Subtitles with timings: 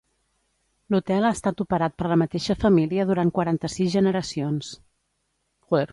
[0.93, 4.75] L'hotel ha estat operat per la mateixa família durant quaranta-sis generacions.